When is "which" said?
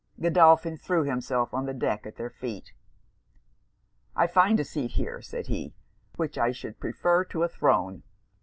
6.15-6.39